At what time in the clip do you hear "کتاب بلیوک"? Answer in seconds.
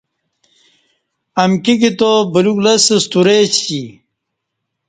1.81-2.57